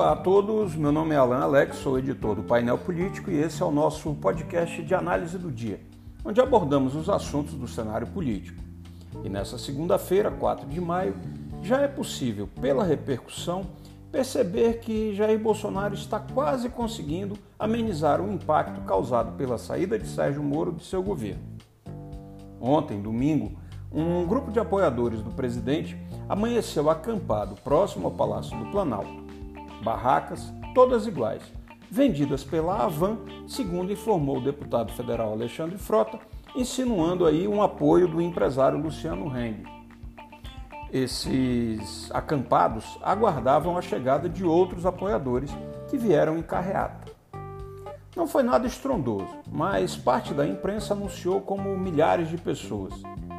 Olá 0.00 0.12
a 0.12 0.16
todos, 0.16 0.74
meu 0.74 0.90
nome 0.90 1.14
é 1.14 1.18
Alan 1.18 1.40
Alex, 1.40 1.76
sou 1.76 1.98
editor 1.98 2.34
do 2.34 2.42
Painel 2.42 2.78
Político 2.78 3.30
e 3.30 3.36
esse 3.36 3.62
é 3.62 3.66
o 3.66 3.70
nosso 3.70 4.14
podcast 4.14 4.82
de 4.82 4.94
análise 4.94 5.36
do 5.36 5.52
dia, 5.52 5.78
onde 6.24 6.40
abordamos 6.40 6.96
os 6.96 7.10
assuntos 7.10 7.52
do 7.52 7.68
cenário 7.68 8.06
político. 8.06 8.62
E 9.22 9.28
nessa 9.28 9.58
segunda-feira, 9.58 10.30
4 10.30 10.66
de 10.66 10.80
maio, 10.80 11.14
já 11.62 11.82
é 11.82 11.86
possível, 11.86 12.48
pela 12.62 12.82
repercussão, 12.82 13.66
perceber 14.10 14.80
que 14.80 15.14
Jair 15.14 15.38
Bolsonaro 15.38 15.92
está 15.92 16.18
quase 16.18 16.70
conseguindo 16.70 17.36
amenizar 17.58 18.22
o 18.22 18.32
impacto 18.32 18.80
causado 18.86 19.36
pela 19.36 19.58
saída 19.58 19.98
de 19.98 20.08
Sérgio 20.08 20.42
Moro 20.42 20.72
de 20.72 20.82
seu 20.82 21.02
governo. 21.02 21.42
Ontem, 22.58 23.02
domingo, 23.02 23.52
um 23.92 24.26
grupo 24.26 24.50
de 24.50 24.58
apoiadores 24.58 25.20
do 25.20 25.30
presidente 25.30 25.94
amanheceu 26.26 26.88
acampado 26.88 27.54
próximo 27.56 28.06
ao 28.06 28.14
Palácio 28.14 28.58
do 28.58 28.70
Planalto. 28.70 29.29
Barracas, 29.82 30.52
todas 30.74 31.06
iguais, 31.06 31.42
vendidas 31.90 32.44
pela 32.44 32.84
Avan, 32.84 33.18
segundo 33.48 33.92
informou 33.92 34.38
o 34.38 34.44
deputado 34.44 34.92
federal 34.92 35.32
Alexandre 35.32 35.78
Frota, 35.78 36.18
insinuando 36.54 37.26
aí 37.26 37.48
um 37.48 37.62
apoio 37.62 38.06
do 38.06 38.20
empresário 38.20 38.78
Luciano 38.78 39.26
Heng. 39.36 39.64
Esses 40.92 42.10
acampados 42.12 42.98
aguardavam 43.02 43.78
a 43.78 43.82
chegada 43.82 44.28
de 44.28 44.44
outros 44.44 44.84
apoiadores 44.84 45.50
que 45.88 45.96
vieram 45.96 46.36
em 46.36 46.42
carreata. 46.42 47.12
Não 48.16 48.26
foi 48.26 48.42
nada 48.42 48.66
estrondoso, 48.66 49.28
mas 49.50 49.96
parte 49.96 50.34
da 50.34 50.46
imprensa 50.46 50.94
anunciou 50.94 51.40
como 51.40 51.76
milhares 51.78 52.28
de 52.28 52.36
pessoas. 52.36 52.92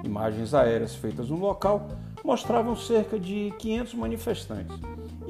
Imagens 0.04 0.54
aéreas 0.54 0.96
feitas 0.96 1.30
no 1.30 1.38
local 1.38 1.90
mostravam 2.24 2.76
cerca 2.76 3.20
de 3.20 3.54
500 3.60 3.94
manifestantes, 3.96 4.80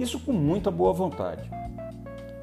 isso 0.01 0.19
com 0.19 0.33
muita 0.33 0.71
boa 0.71 0.93
vontade. 0.93 1.49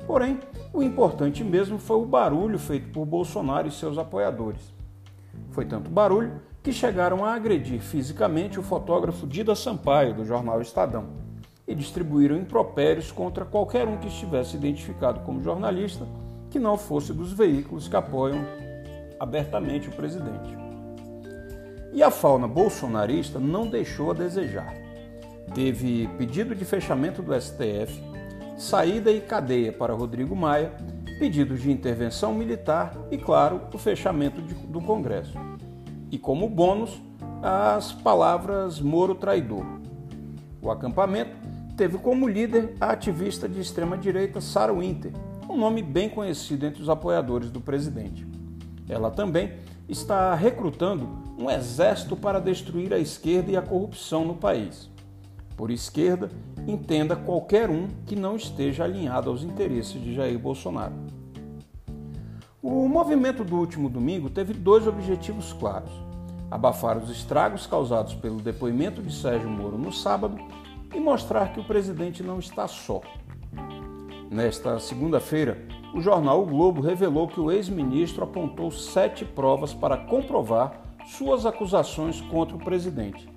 Porém, 0.07 0.39
o 0.73 0.83
importante 0.83 1.45
mesmo 1.45 1.79
foi 1.79 1.97
o 1.97 2.07
barulho 2.07 2.59
feito 2.59 2.89
por 2.91 3.05
Bolsonaro 3.05 3.69
e 3.69 3.71
seus 3.71 3.99
apoiadores. 3.99 4.73
Foi 5.51 5.65
tanto 5.65 5.91
barulho 5.91 6.41
que 6.63 6.73
chegaram 6.73 7.25
a 7.25 7.35
agredir 7.35 7.81
fisicamente 7.81 8.59
o 8.59 8.63
fotógrafo 8.63 9.27
Dida 9.27 9.55
Sampaio, 9.55 10.15
do 10.15 10.25
jornal 10.25 10.61
Estadão, 10.61 11.07
e 11.67 11.75
distribuíram 11.75 12.37
impropérios 12.37 13.13
contra 13.13 13.45
qualquer 13.45 13.87
um 13.87 13.99
que 13.99 14.09
estivesse 14.09 14.57
identificado 14.57 15.21
como 15.21 15.43
jornalista 15.43 16.07
que 16.51 16.59
não 16.59 16.79
fosse 16.79 17.13
dos 17.13 17.33
veículos 17.33 17.89
que 17.89 17.97
apoiam 17.97 18.41
abertamente 19.21 19.89
o 19.89 19.93
presidente. 19.93 20.57
E 21.93 22.03
a 22.03 22.11
fauna 22.11 22.49
bolsonarista 22.49 23.39
não 23.39 23.67
deixou 23.67 24.11
a 24.11 24.15
desejar. 24.15 24.88
Teve 25.55 26.09
pedido 26.19 26.55
de 26.55 26.65
fechamento 26.65 27.23
do 27.23 27.39
STF, 27.39 28.03
saída 28.57 29.11
e 29.11 29.21
cadeia 29.21 29.73
para 29.73 29.95
Rodrigo 29.95 30.37
Maia, 30.37 30.73
pedidos 31.19 31.61
de 31.61 31.71
intervenção 31.71 32.33
militar 32.33 32.97
e, 33.11 33.19
claro, 33.19 33.63
o 33.73 33.79
fechamento 33.79 34.41
de, 34.41 34.55
do 34.55 34.81
Congresso. 34.81 35.39
E 36.11 36.19
como 36.19 36.49
bônus, 36.49 37.01
as 37.43 37.93
palavras 37.93 38.81
Moro 38.81 39.15
traidor. 39.15 39.65
O 40.61 40.71
acampamento 40.71 41.37
teve 41.77 41.99
como 41.99 42.29
líder 42.29 42.75
a 42.81 42.91
ativista 42.91 43.49
de 43.49 43.61
extrema-direita 43.61 44.41
Sarah 44.41 44.73
Winter, 44.73 45.13
um 45.49 45.57
nome 45.57 45.83
bem 45.83 46.09
conhecido 46.09 46.67
entre 46.67 46.83
os 46.83 46.89
apoiadores 46.89 47.51
do 47.51 47.61
presidente. 47.61 48.27
Ela 48.89 49.11
também 49.11 49.53
está 49.89 50.35
recrutando 50.35 51.09
um 51.39 51.51
exército 51.51 52.17
para 52.17 52.41
destruir 52.41 52.93
a 52.93 52.99
esquerda 52.99 53.53
e 53.53 53.57
a 53.57 53.63
corrupção 53.63 54.25
no 54.25 54.35
país. 54.35 54.91
Por 55.59 55.73
esquerda, 55.73 56.31
entenda 56.69 57.17
qualquer 57.17 57.69
um 57.69 57.89
que 58.07 58.15
não 58.15 58.37
esteja 58.37 58.85
alinhado 58.85 59.29
aos 59.29 59.43
interesses 59.43 60.01
de 60.01 60.15
Jair 60.15 60.39
Bolsonaro. 60.39 60.95
O 62.63 62.89
movimento 62.89 63.43
do 63.43 63.57
último 63.57 63.91
domingo 63.91 64.31
teve 64.31 64.55
dois 64.55 64.87
objetivos 64.87 65.53
claros: 65.53 65.91
abafar 66.49 66.97
os 66.97 67.11
estragos 67.11 67.67
causados 67.67 68.15
pelo 68.15 68.41
depoimento 68.41 69.03
de 69.03 69.13
Sérgio 69.13 69.51
Moro 69.51 69.77
no 69.77 69.93
sábado 69.93 70.39
e 70.95 71.01
mostrar 71.01 71.53
que 71.53 71.59
o 71.59 71.65
presidente 71.65 72.23
não 72.23 72.39
está 72.39 72.69
só. 72.69 73.01
Nesta 74.31 74.79
segunda-feira, 74.79 75.67
o 75.93 76.01
jornal 76.01 76.41
o 76.41 76.47
Globo 76.47 76.81
revelou 76.81 77.27
que 77.27 77.41
o 77.41 77.51
ex-ministro 77.51 78.23
apontou 78.23 78.71
sete 78.71 79.25
provas 79.25 79.75
para 79.75 79.97
comprovar 79.97 80.81
suas 81.05 81.45
acusações 81.45 82.21
contra 82.21 82.55
o 82.55 82.61
presidente. 82.61 83.29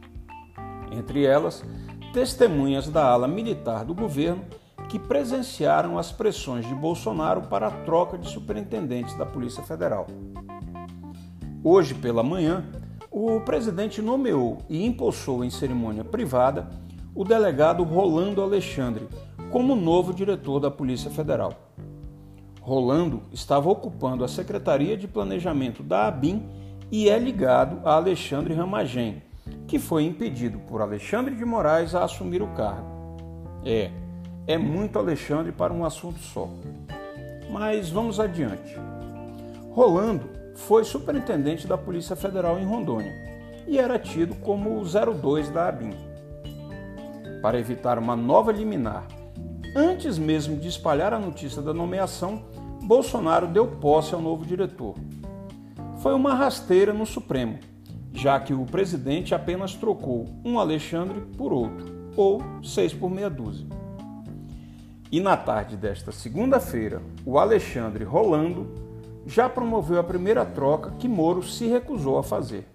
Entre 0.92 1.26
elas, 1.26 1.64
testemunhas 2.12 2.90
da 2.90 3.06
ala 3.06 3.28
militar 3.28 3.86
do 3.86 3.94
governo 3.94 4.44
que 4.90 5.00
presenciaram 5.00 5.98
as 5.98 6.12
pressões 6.12 6.68
de 6.68 6.76
Bolsonaro 6.76 7.44
para 7.44 7.68
a 7.68 7.72
troca 7.72 8.18
de 8.18 8.30
superintendentes 8.30 9.18
da 9.18 9.26
Polícia 9.26 9.64
Federal. 9.64 10.08
Hoje 11.64 11.94
pela 11.94 12.22
manhã, 12.22 12.66
o 13.10 13.40
presidente 13.42 14.02
nomeou 14.02 14.58
e 14.70 14.86
impulsou 14.86 15.44
em 15.44 15.50
cerimônia 15.50 16.04
privada 16.04 16.70
o 17.16 17.24
delegado 17.24 17.84
Rolando 17.84 18.42
Alexandre 18.42 19.08
como 19.50 19.76
novo 19.76 20.14
diretor 20.14 20.60
da 20.60 20.72
Polícia 20.72 21.10
Federal. 21.10 21.54
Rolando 22.62 23.24
estava 23.32 23.70
ocupando 23.70 24.24
a 24.24 24.28
Secretaria 24.28 24.98
de 24.98 25.08
Planejamento 25.08 25.82
da 25.82 26.08
ABIN 26.08 26.44
e 26.92 27.10
é 27.10 27.18
ligado 27.18 27.80
a 27.88 27.96
Alexandre 27.96 28.54
Ramagem, 28.54 29.22
que 29.72 29.80
foi 29.80 30.04
impedido 30.04 30.60
por 30.60 30.82
Alexandre 30.82 31.34
de 31.34 31.46
Moraes 31.46 31.96
a 31.96 32.04
assumir 32.04 32.42
o 32.42 32.48
cargo. 32.48 32.86
É, 33.64 33.90
é 34.46 34.58
muito 34.58 35.00
Alexandre 35.00 35.54
para 35.54 35.72
um 35.72 35.86
assunto 35.86 36.20
só. 36.20 36.50
Mas 37.50 37.90
vamos 37.90 38.20
adiante. 38.20 38.78
Rolando 39.70 40.30
foi 40.56 40.84
superintendente 40.84 41.68
da 41.68 41.78
Polícia 41.78 42.18
Federal 42.18 42.60
em 42.60 42.66
Rondônia 42.66 43.14
e 43.66 43.80
era 43.80 43.98
tido 43.98 44.36
como 44.36 44.78
o 44.78 44.84
02 44.84 45.48
da 45.48 45.70
ABIN. 45.70 45.96
Para 47.42 47.58
evitar 47.58 47.98
uma 47.98 48.14
nova 48.14 48.52
liminar, 48.52 49.08
antes 49.74 50.18
mesmo 50.18 50.58
de 50.58 50.68
espalhar 50.68 51.14
a 51.14 51.20
notícia 51.20 51.62
da 51.62 51.74
nomeação, 51.74 52.44
Bolsonaro 52.84 53.48
deu 53.48 53.66
posse 53.66 54.14
ao 54.14 54.22
novo 54.22 54.46
diretor. 54.46 54.96
Foi 56.02 56.14
uma 56.14 56.34
rasteira 56.34 56.92
no 56.92 57.06
Supremo, 57.06 57.58
já 58.14 58.40
que 58.40 58.54
o 58.54 58.66
presidente 58.66 59.34
apenas 59.34 59.76
trocou 59.76 60.28
um 60.44 60.60
Alexandre 60.60 61.22
por 61.38 61.54
outro, 61.54 62.12
ou 62.16 62.42
seis 62.64 62.94
por 62.94 63.10
meia 63.10 63.30
dúzia. 63.30 63.66
E 65.12 65.20
na 65.20 65.36
tarde 65.36 65.76
desta 65.76 66.12
segunda-feira, 66.12 67.02
o 67.26 67.38
Alexandre 67.38 68.04
Rolando 68.04 68.68
já 69.26 69.50
promoveu 69.50 70.00
a 70.00 70.04
primeira 70.04 70.46
troca 70.46 70.92
que 70.92 71.08
Moro 71.08 71.44
se 71.44 71.68
recusou 71.68 72.18
a 72.18 72.24
fazer. 72.24 72.66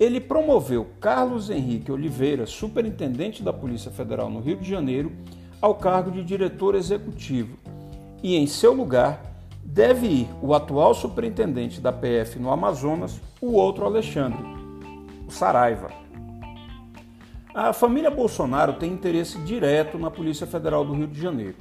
Ele 0.00 0.20
promoveu 0.20 0.88
Carlos 1.00 1.50
Henrique 1.50 1.92
Oliveira, 1.92 2.46
superintendente 2.46 3.42
da 3.42 3.52
Polícia 3.52 3.90
Federal 3.90 4.30
no 4.30 4.40
Rio 4.40 4.56
de 4.56 4.68
Janeiro, 4.68 5.12
ao 5.60 5.74
cargo 5.74 6.10
de 6.10 6.24
diretor 6.24 6.74
executivo, 6.74 7.56
e 8.22 8.34
em 8.34 8.46
seu 8.46 8.72
lugar 8.72 9.31
deve 9.72 10.06
ir 10.06 10.28
o 10.42 10.52
atual 10.52 10.92
superintendente 10.92 11.80
da 11.80 11.90
PF 11.90 12.38
no 12.38 12.52
Amazonas, 12.52 13.18
o 13.40 13.52
outro 13.52 13.86
Alexandre, 13.86 14.44
o 15.26 15.30
Saraiva. 15.30 15.90
A 17.54 17.72
família 17.72 18.10
Bolsonaro 18.10 18.74
tem 18.74 18.92
interesse 18.92 19.38
direto 19.38 19.98
na 19.98 20.10
Polícia 20.10 20.46
Federal 20.46 20.84
do 20.84 20.92
Rio 20.92 21.06
de 21.06 21.18
Janeiro. 21.18 21.56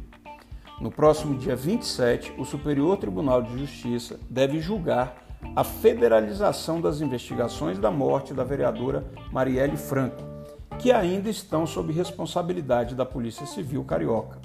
No 0.82 0.92
próximo 0.92 1.38
dia 1.38 1.56
27, 1.56 2.34
o 2.38 2.44
Superior 2.44 2.98
Tribunal 2.98 3.42
de 3.44 3.58
Justiça 3.58 4.20
deve 4.30 4.60
julgar 4.60 5.16
a 5.56 5.64
federalização 5.64 6.82
das 6.82 7.00
investigações 7.00 7.80
da 7.80 7.90
morte 7.90 8.34
da 8.34 8.44
vereadora 8.44 9.06
Marielle 9.32 9.78
Franco, 9.78 10.22
que 10.78 10.92
ainda 10.92 11.30
estão 11.30 11.66
sob 11.66 11.94
responsabilidade 11.94 12.94
da 12.94 13.06
Polícia 13.06 13.46
Civil 13.46 13.86
Carioca. 13.86 14.38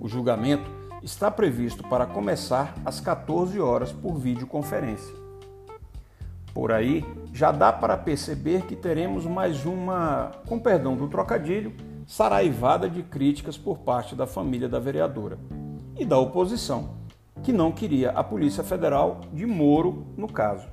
O 0.00 0.08
julgamento 0.08 0.81
está 1.02 1.30
previsto 1.30 1.82
para 1.82 2.06
começar 2.06 2.74
às 2.84 3.00
14 3.00 3.58
horas 3.60 3.92
por 3.92 4.14
videoconferência. 4.14 5.14
Por 6.54 6.70
aí, 6.70 7.04
já 7.32 7.50
dá 7.50 7.72
para 7.72 7.96
perceber 7.96 8.62
que 8.66 8.76
teremos 8.76 9.24
mais 9.24 9.64
uma, 9.64 10.32
com 10.46 10.58
perdão 10.58 10.94
do 10.94 11.08
trocadilho, 11.08 11.72
saraivada 12.06 12.88
de 12.88 13.02
críticas 13.02 13.56
por 13.56 13.78
parte 13.78 14.14
da 14.14 14.26
família 14.26 14.68
da 14.68 14.78
vereadora 14.78 15.38
e 15.98 16.04
da 16.04 16.18
oposição, 16.18 16.90
que 17.42 17.52
não 17.52 17.72
queria 17.72 18.10
a 18.10 18.22
Polícia 18.22 18.62
Federal 18.62 19.22
de 19.32 19.46
Moro 19.46 20.06
no 20.16 20.30
caso. 20.30 20.68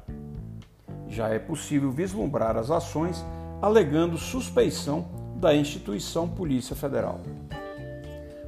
Já 1.07 1.29
é 1.29 1.39
possível 1.39 1.91
vislumbrar 1.91 2.57
as 2.57 2.69
ações 2.69 3.25
alegando 3.61 4.17
suspeição 4.17 5.07
da 5.35 5.55
instituição 5.55 6.27
Polícia 6.27 6.75
Federal. 6.75 7.19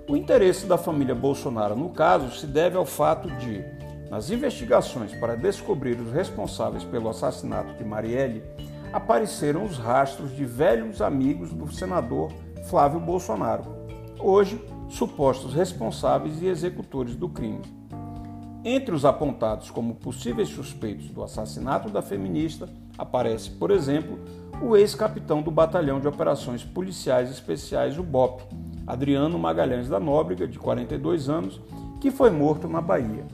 O 0.09 0.15
interesse 0.15 0.65
da 0.65 0.77
família 0.77 1.15
Bolsonaro 1.15 1.75
no 1.75 1.89
caso 1.89 2.37
se 2.37 2.47
deve 2.47 2.75
ao 2.75 2.85
fato 2.85 3.29
de, 3.37 3.63
nas 4.09 4.29
investigações 4.29 5.13
para 5.13 5.35
descobrir 5.35 5.99
os 5.99 6.11
responsáveis 6.11 6.83
pelo 6.83 7.09
assassinato 7.09 7.73
de 7.75 7.83
Marielle, 7.83 8.43
apareceram 8.91 9.63
os 9.63 9.77
rastros 9.77 10.35
de 10.35 10.43
velhos 10.43 11.01
amigos 11.01 11.53
do 11.53 11.71
senador 11.71 12.31
Flávio 12.69 12.99
Bolsonaro, 12.99 13.63
hoje 14.19 14.61
supostos 14.89 15.53
responsáveis 15.53 16.41
e 16.41 16.47
executores 16.47 17.15
do 17.15 17.29
crime. 17.29 17.61
Entre 18.63 18.93
os 18.93 19.05
apontados 19.05 19.71
como 19.71 19.95
possíveis 19.95 20.49
suspeitos 20.49 21.09
do 21.09 21.23
assassinato 21.23 21.89
da 21.89 22.01
feminista 22.01 22.69
aparece, 22.97 23.49
por 23.51 23.71
exemplo, 23.71 24.19
o 24.61 24.75
ex-capitão 24.75 25.41
do 25.41 25.49
Batalhão 25.49 25.99
de 25.99 26.07
Operações 26.07 26.63
Policiais 26.63 27.31
Especiais, 27.31 27.97
o 27.97 28.03
BOP, 28.03 28.43
Adriano 28.85 29.37
Magalhães 29.37 29.87
da 29.87 29.99
Nóbrega, 29.99 30.47
de 30.47 30.57
42 30.57 31.29
anos, 31.29 31.61
que 31.99 32.11
foi 32.11 32.29
morto 32.29 32.67
na 32.67 32.81
Bahia. 32.81 33.25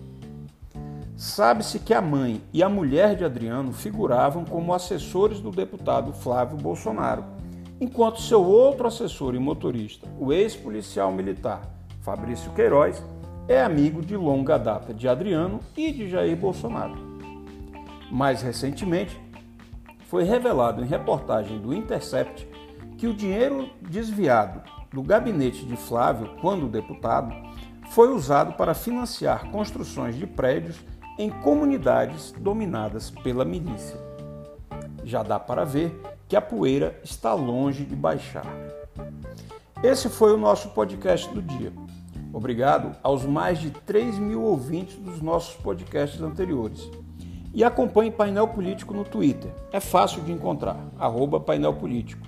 Sabe-se 1.16 1.80
que 1.80 1.94
a 1.94 2.02
mãe 2.02 2.42
e 2.54 2.62
a 2.62 2.70
mulher 2.70 3.16
de 3.16 3.26
Adriano 3.26 3.74
figuravam 3.74 4.46
como 4.46 4.74
assessores 4.74 5.40
do 5.40 5.50
deputado 5.50 6.14
Flávio 6.14 6.58
Bolsonaro, 6.58 7.24
enquanto 7.82 8.22
seu 8.22 8.44
outro 8.44 8.88
assessor 8.88 9.34
e 9.34 9.40
motorista, 9.40 10.08
o 10.20 10.32
ex-policial 10.32 11.12
militar 11.12 11.62
Fabrício 12.02 12.52
Queiroz, 12.52 13.04
é 13.48 13.62
amigo 13.62 14.02
de 14.02 14.16
longa 14.16 14.58
data 14.58 14.94
de 14.94 15.08
Adriano 15.08 15.60
e 15.76 15.92
de 15.92 16.10
Jair 16.10 16.38
Bolsonaro. 16.38 16.96
Mais 18.12 18.42
recentemente, 18.42 19.20
foi 20.08 20.24
revelado 20.24 20.82
em 20.82 20.88
reportagem 20.88 21.60
do 21.60 21.74
Intercept 21.74 22.48
que 22.98 23.08
o 23.08 23.14
dinheiro 23.14 23.70
desviado 23.82 24.62
do 24.92 25.04
gabinete 25.04 25.66
de 25.66 25.78
Flávio, 25.78 26.36
quando 26.42 26.68
deputado, 26.68 27.34
foi 27.92 28.12
usado 28.12 28.54
para 28.54 28.74
financiar 28.74 29.52
construções 29.52 30.16
de 30.16 30.26
prédios 30.26 30.78
em 31.18 31.30
comunidades 31.30 32.32
dominadas 32.40 33.12
pela 33.12 33.46
milícia. 33.46 33.98
Já 35.04 35.24
dá 35.24 35.40
para 35.40 35.64
ver 35.64 36.00
que 36.28 36.36
a 36.36 36.42
poeira 36.42 37.00
está 37.04 37.34
longe 37.34 37.86
de 37.86 37.96
baixar. 37.96 38.46
Esse 39.84 40.10
foi 40.10 40.34
o 40.34 40.38
nosso 40.38 40.70
podcast 40.70 41.32
do 41.34 41.42
dia. 41.42 41.72
Obrigado 42.34 42.98
aos 43.02 43.26
mais 43.26 43.60
de 43.60 43.72
3 43.72 44.20
mil 44.20 44.42
ouvintes 44.42 44.98
dos 44.98 45.22
nossos 45.22 45.56
podcasts 45.56 46.22
anteriores. 46.22 46.90
E 47.54 47.64
acompanhe 47.64 48.12
Painel 48.12 48.48
Político 48.50 48.94
no 48.94 49.04
Twitter. 49.04 49.52
É 49.72 49.80
fácil 49.80 50.22
de 50.24 50.32
encontrar, 50.32 50.78
arroba 51.00 51.40
Painel 51.40 51.74
Político. 51.74 52.28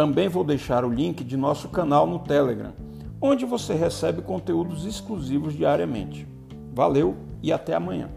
Também 0.00 0.28
vou 0.30 0.42
deixar 0.42 0.82
o 0.82 0.88
link 0.88 1.22
de 1.22 1.36
nosso 1.36 1.68
canal 1.68 2.06
no 2.06 2.20
Telegram, 2.20 2.72
onde 3.20 3.44
você 3.44 3.74
recebe 3.74 4.22
conteúdos 4.22 4.86
exclusivos 4.86 5.52
diariamente. 5.52 6.26
Valeu 6.72 7.14
e 7.42 7.52
até 7.52 7.74
amanhã. 7.74 8.08